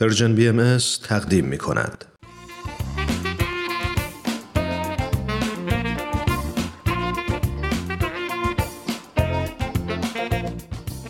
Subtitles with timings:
[0.00, 0.78] Persian BM
[1.08, 2.04] تقدیم می کند.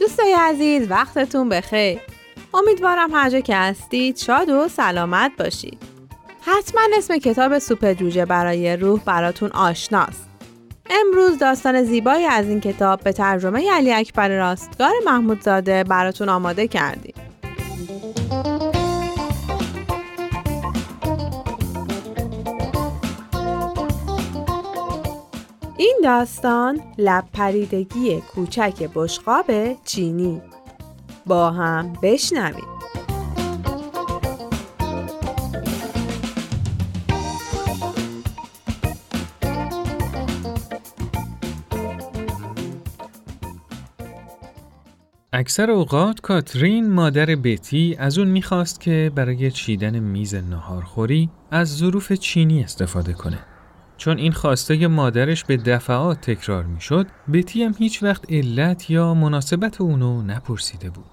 [0.01, 2.01] دوستای عزیز وقتتون بخیر.
[2.55, 5.83] امیدوارم هر جا که هستید شاد و سلامت باشید.
[6.41, 10.29] حتما اسم کتاب سوپ جوجه برای روح براتون آشناست.
[10.91, 17.28] امروز داستان زیبایی از این کتاب به ترجمه علی اکبر راستگار محمودزاده براتون آماده کردیم.
[25.99, 29.47] این داستان لب پریدگی کوچک بشقاب
[29.85, 30.43] چینی
[31.27, 32.65] با هم بشنویم
[45.33, 52.13] اکثر اوقات کاترین مادر بتی از اون می‌خواست که برای چیدن میز ناهارخوری از ظروف
[52.13, 53.58] چینی استفاده کنه.
[53.99, 59.81] چون این خواسته مادرش به دفعات تکرار می‌شد، بتی هم هیچ وقت علت یا مناسبت
[59.81, 61.05] اونو نپرسیده بود.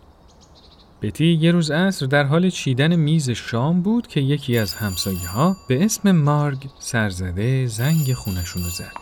[1.01, 5.55] بتی یه روز عصر در حال چیدن میز شام بود که یکی از همسایه ها
[5.69, 8.93] به اسم مارگ سرزده زنگ خونشونو زد.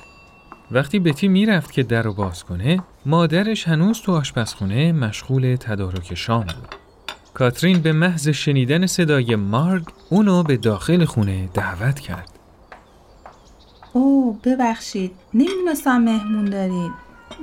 [0.71, 6.43] وقتی بتی می‌رفت که در رو باز کنه مادرش هنوز تو آشپزخونه مشغول تدارک شام
[6.45, 6.75] بود
[7.33, 12.32] کاترین به محض شنیدن صدای مارگ اونو به داخل خونه دعوت کرد
[13.93, 15.11] اوه ببخشید.
[15.33, 16.91] نمی‌دونستم مهمون دارید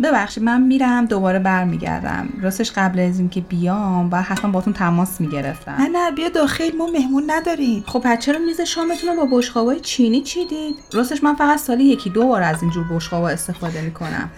[0.03, 2.29] ببخشید من میرم دوباره برمیگردم.
[2.43, 5.73] راستش قبل از اینکه بیام و حتما باتون تماس می‌گرفتم.
[5.73, 7.85] نه نه بیا داخل ما مهمون نداریم.
[7.87, 12.11] خب پس چرا میز شامتون رو با بشقابای چینی چیدید؟ راستش من فقط سالی یکی
[12.11, 14.31] دو بار از اینجور بشقابا استفاده می‌کنم.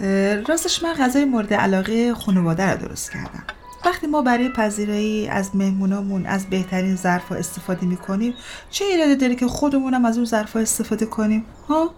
[0.47, 3.43] راستش من غذای مورد علاقه خانواده رو درست کردم.
[3.85, 8.33] وقتی ما برای پذیرایی از مهمونامون از بهترین ظرفا استفاده می‌کنیم
[8.69, 11.93] چه ایرادی داره که خودمونم از اون ظرفا استفاده کنیم؟ ها؟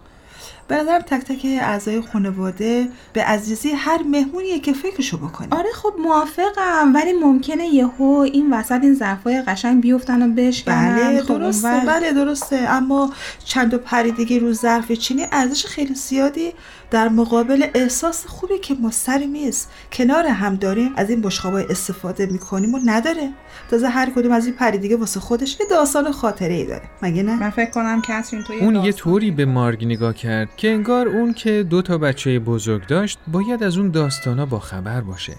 [0.68, 5.48] به نظرم تک تک اعضای خانواده به عزیزی هر مهمونیه که فکرشو بکنه.
[5.50, 11.22] آره خب موافقم ولی ممکنه یهو این وسط این ظرفای قشنگ بیفتن و بشکنن بله
[11.22, 12.56] خب درسته اونور- بله درسته.
[12.56, 13.12] اما
[13.44, 16.52] چند و پریدگی رو ظرف چینی ارزش خیلی زیادی
[16.90, 22.26] در مقابل احساس خوبی که ما سر میز کنار هم داریم از این بشقابای استفاده
[22.26, 23.30] می‌کنیم و نداره.
[23.70, 26.82] تازه هر کدوم از این پریدگی واسه خودش یه داستان خاطره ای داره.
[27.02, 30.70] مگه نه؟ من فکر کنم کسرین تو اون یه طوری به مارگ نگاه کرد که
[30.70, 35.36] انگار اون که دو تا بچه بزرگ داشت باید از اون داستانا با خبر باشه.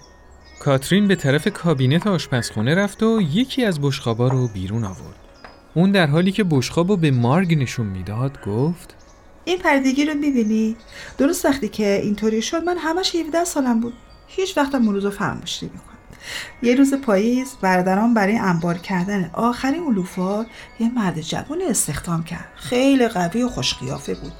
[0.60, 5.16] کاترین به طرف کابینت آشپزخونه رفت و یکی از بشقابا رو بیرون آورد.
[5.74, 8.94] اون در حالی که بشقابو به مارگ نشون می‌داد گفت
[9.44, 10.76] این پردگی رو می‌بینی؟
[11.18, 13.94] درست وقتی که اینطوری شد من همش 17 سالم بود.
[14.26, 15.60] هیچ وقتم اون روزو فراموش
[16.62, 20.46] یه روز پاییز برادران برای انبار کردن آخرین علوفا
[20.80, 22.52] یه مرد جوان استخدام کرد.
[22.56, 24.32] خیلی قوی و خوشقیافه بود.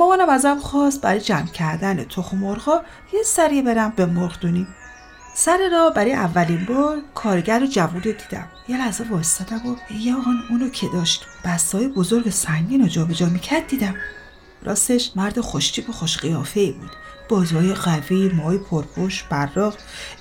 [0.00, 4.66] مامانم ازم خواست برای جمع کردن تخم مرغا یه سری برم به مرغدونی
[5.34, 8.48] سر را برای اولین بار کارگر جوون رو دیدم.
[8.68, 11.26] یه لحظه وایستادم و یه آن اونو که داشت.
[11.44, 13.94] بستای بزرگ سنگین رو جابجا می‌کرد دیدم.
[14.62, 16.90] راستش مرد خوشتیپ و خوش قیافه ای بود.
[17.28, 19.74] بازوهای قوی موهای پرپشت براق.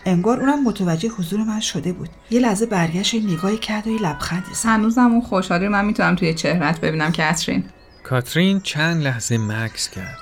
[0.05, 2.09] انگار اونم متوجه حضور من شده بود.
[2.31, 6.81] یه لحظه برگشت نگاهی کرد و یه لبخندی هنوزم اون خوشحالی من می‌تونم توی چهرت
[6.81, 7.63] ببینم کسرین
[8.03, 10.17] کاترین چند لحظه مکس کرد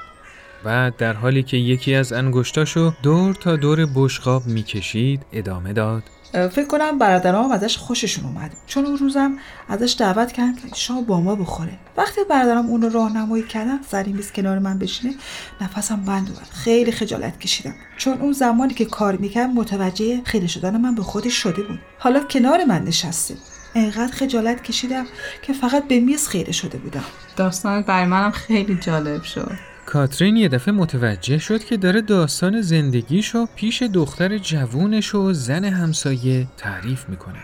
[0.64, 6.04] بعد در حالی که یکی از انگشتاشو دور تا دور بشقاب می‌کشید ادامه داد.
[6.32, 8.52] فکر کنم برادرام ازش خوششون اومد.
[8.68, 9.38] چون اون روزم
[9.70, 11.80] ازش دعوت کردم که شام با ما بخوره.
[11.98, 15.16] وقتی برادرام اون رو راهنمایی کردم سر این میز کنار من بشینه
[15.62, 16.48] نفسم بند اومد.
[16.52, 17.76] خیلی خجالت کشیدم.
[17.98, 21.80] چون اون زمانی که کار می‌کرد متوجه خیلی شدن من به خودش شده بود.
[22.00, 23.36] حالا کنار من نشسته
[23.78, 25.06] انقدر خجالت کشیدم
[25.42, 27.04] که فقط به میز خیره شده بودم
[27.36, 29.52] داستانت برای منم خیلی جالب شد
[29.86, 36.48] کاترین یه دفعه متوجه شد که داره داستان زندگیشو پیش دختر جوونش و زن همسایه
[36.58, 37.40] تعریف می‌کنه.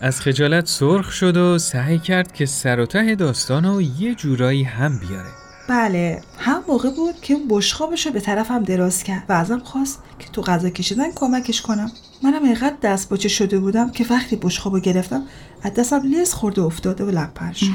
[0.00, 4.98] از خجالت سرخ شد و سعی کرد که سر و ته داستانو یه جورایی هم
[4.98, 5.43] بیاره.
[5.68, 10.02] بله هم موقع بود که اون بشخابش رو به طرفم دراز کرد و ازم خواست
[10.18, 11.90] که تو غذا کشیدن کمکش کنم.
[12.22, 15.22] منم اینقدر دست باچه شده بودم که وقتی بشخابو گرفتم
[15.62, 17.66] از دستم لیز خورده افتاده و لپر شد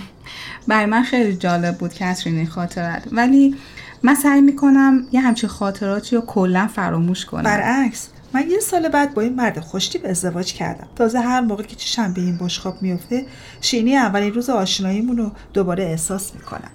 [0.67, 3.03] برای من خیلی جالب بود کسرین این خاطرت.
[3.11, 3.55] ولی
[4.03, 7.43] من سعی می‌کنم یه همچین خاطراتی رو کلا فراموش کنم.
[7.43, 10.87] برعکس من یه سال بعد با این مرد خوشتیپ ازدواج کردم.
[10.95, 13.25] تازه هر موقع که چشم به این بشخاب میفته
[13.61, 16.71] شینی اولین روز آشناییمون رو دوباره احساس می‌کنم.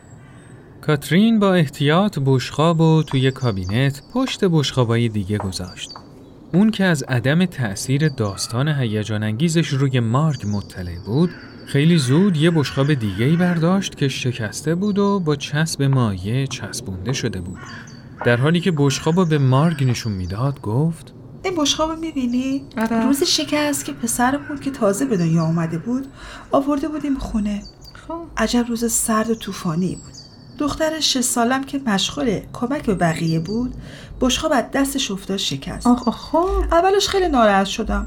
[0.87, 5.91] کاترین با احتیاط بشقاب و توی کابینت پشت بشقابای دیگه گذاشت.
[6.53, 11.31] اون که از عدم تأثیر داستان هیجان انگیزش روی مارگ مطلع بود
[11.67, 17.13] خیلی زود یه بشقاب دیگه ای برداشت که شکسته بود و با چسب مایه چسبونده
[17.13, 17.59] شده بود
[18.25, 21.13] در حالی که بشقاب به مارگ نشون می‌داد گفت
[21.45, 23.07] این بشقاب می‌بینی؟ آره.
[23.07, 26.07] روز شکست که پسرمون که تازه به دنیا آمده بود
[26.51, 27.63] آورده بودیم خونه
[28.09, 30.24] خب عجب روز سرد و طوفانی بود
[30.59, 33.75] دختر شش سالم که مشغول کمک به بقیه بود
[34.21, 35.87] بشقاب از دستش افتاد شکست.
[35.87, 36.75] آخ آخ خب.
[36.75, 38.07] اولش خیلی ناراحت شدم.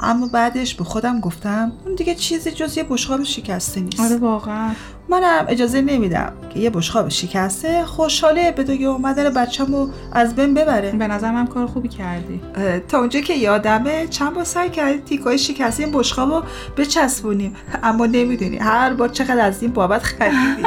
[0.00, 4.00] اما بعدش به خودم گفتم اون دیگه چیزی جز یه بشقاب شکسته نیست.
[4.00, 4.70] آره واقعا.
[5.10, 10.90] منم اجازه نمیدم که یه بشقاب شکسته خوشحاله به دنیا اومدن بچه‌مو از بین ببره.
[10.92, 12.40] به نظرم هم کار خوبی کردی.
[12.88, 16.42] تا اونجا که یادمه چند بار سعی کردیم تیکای شکسته این بشقاب رو
[16.76, 17.56] بچسبونیم.
[17.82, 20.66] اما نمی‌دونی هر بار چقدر از این بابت خریدیم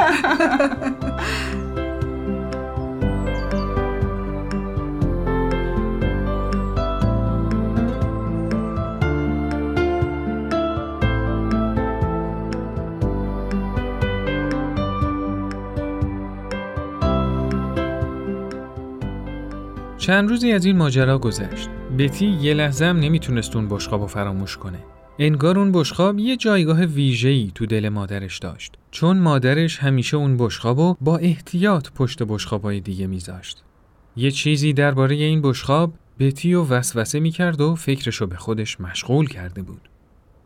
[20.02, 21.68] چند روزی از این ماجرا گذشت.
[21.98, 24.78] بتی یه لحظه هم نمی‌تونست اون بشقاب فراموش کنه.
[25.18, 28.74] انگار اون بشقاب یه جایگاه ویژه‌ای تو دل مادرش داشت.
[28.90, 33.62] چون مادرش همیشه اون بشقابو با احتیاط پشت بشقابای دیگه میذاشت.
[34.16, 39.62] یه چیزی درباره این بشقاب بتی و وسوسه می‌کرد و فکرشو به خودش مشغول کرده
[39.62, 39.88] بود.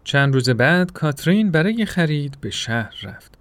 [0.05, 3.36] چند روز بعد کاترین برای خرید به شهر رفت.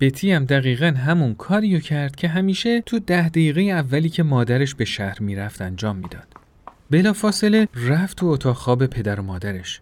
[0.00, 4.84] بتی هم دقیقا همون کاریو کرد که همیشه تو ده دقیقه اولی که مادرش به
[4.84, 6.26] شهر می‌رفت انجام می‌داد.
[6.90, 9.80] بلافاصله رفت تو اتاق خواب پدر و مادرش.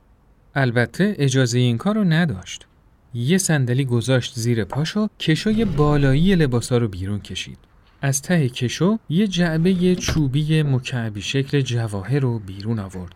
[0.55, 2.67] البته اجازه این کار رو نداشت.
[3.15, 7.59] یه صندلی گذاشت زیر پاشو کشوی بالایی لباسا رو بیرون کشید.
[8.03, 13.13] از ته کشو یه جعبه چوبی مکعبی شکل جواهر رو بیرون آورد.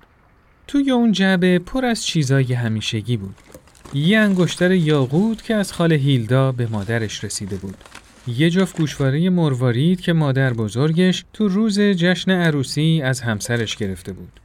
[0.67, 3.35] توی اون جعبه پر از چیزای همیشگی بود.
[3.95, 7.77] یه انگشتر یاقوت که از خاله هیلدا به مادرش رسیده بود.
[8.27, 14.41] یه جفت گوشواره مروارید که مادر بزرگش تو روز جشن عروسی از همسرش گرفته بود.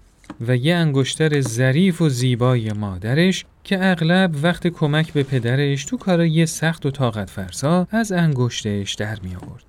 [0.47, 6.45] و یه انگشتر ظریف و زیبای مادرش که اغلب وقت کمک به پدرش تو کارای
[6.45, 9.63] سخت و طاقت فرسا از انگشتش در می آورد.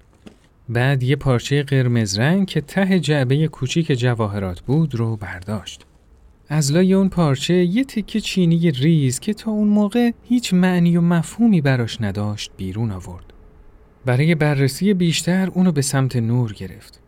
[0.69, 5.88] بعد یه پارچه قرمز رنگ که ته جعبه کوچیک جواهرات بود رو برداشت.
[6.49, 11.01] از لای اون پارچه یه تکه چینی ریز که تا اون موقع هیچ معنی و
[11.01, 13.33] مفهومی براش نداشت بیرون آورد.
[14.05, 17.01] برای بررسی بیشتر اونو به سمت نور گرفت.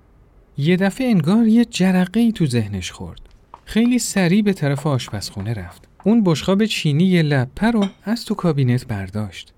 [0.59, 3.21] یه دفعه انگار یه جرقه تو ذهنش خورد.
[3.65, 5.89] خیلی سریع به طرف آشپزخونه رفت.
[6.05, 9.53] اون بشقاب چینی لپه رو از تو کابینت برداشت.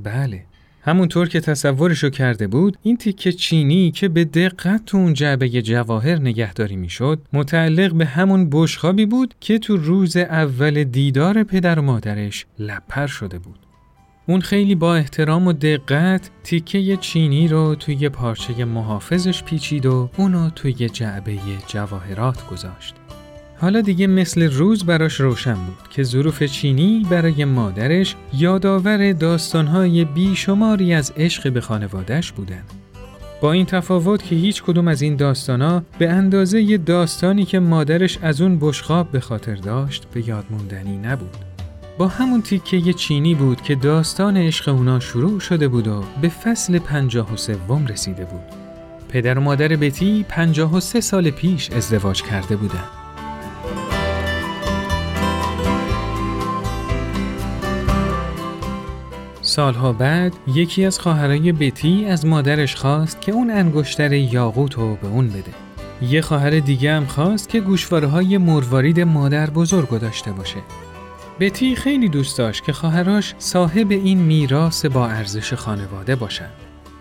[0.00, 0.44] بله،
[0.82, 6.18] همونطور که تصورشو کرده بود این تیکه چینی که به دقت تو اون جعبه جواهر
[6.18, 12.46] نگهداری می‌شد متعلق به همون بشقابی بود که تو روز اول دیدار پدر و مادرش
[12.58, 13.58] لپر شده بود.
[14.26, 20.50] اون خیلی با احترام و دقت تیکه چینی رو توی پارچه محافظش پیچید و اونو
[20.50, 22.94] توی جعبه جواهرات گذاشت.
[23.60, 30.94] حالا دیگه مثل روز براش روشن بود که ظروف چینی برای مادرش یادآور داستانهای بیشماری
[30.94, 32.62] از عشق به خانوادهش بودن.
[33.40, 38.18] با این تفاوت که هیچ کدوم از این داستانا به اندازه یه داستانی که مادرش
[38.22, 41.36] از اون بشخاب به خاطر داشت به یاد موندنی نبود.
[41.98, 46.78] با همون تیکه چینی بود که داستان عشق اونا شروع شده بود و به فصل
[46.78, 48.44] پنجاه و سوم رسیده بود.
[49.08, 52.97] پدر و مادر بتی پنجاه و سه سال پیش ازدواج کرده بودند.
[59.48, 65.08] سالها بعد یکی از خواهرای بتی از مادرش خواست که اون انگشتر یاقوت رو به
[65.08, 65.52] اون بده.
[66.02, 70.56] یه خواهر دیگه هم خواست که گوشواره های مروارید مادر بزرگ داشته باشه.
[71.40, 76.48] بتی خیلی دوست داشت که خواهراش صاحب این میراث با ارزش خانواده باشن.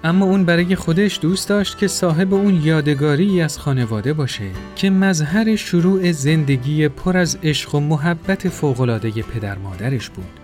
[0.04, 5.56] اما اون برای خودش دوست داشت که صاحب اون یادگاری از خانواده باشه که مظهر
[5.56, 10.37] شروع زندگی پر از عشق و محبت فوق‌العاده پدر مادرش بود.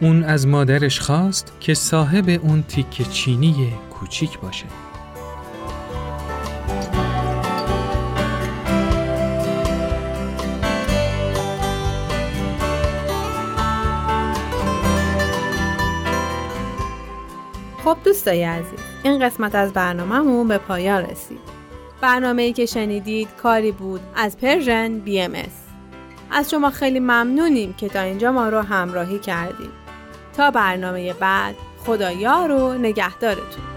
[0.00, 4.66] اون از مادرش خواست که صاحب اون تیک چینی کوچیک باشه.
[17.84, 21.38] خب دوستای عزیز این قسمت از برنامهمون به پایان رسید
[22.00, 25.02] برنامه ای که شنیدید کاری بود از Persian
[25.34, 25.64] S.
[26.30, 29.70] از شما خیلی ممنونیم که تا اینجا ما رو همراهی کردیم
[30.36, 31.54] تا برنامه بعد.
[31.86, 33.73] خدا یار و نگهدارتون.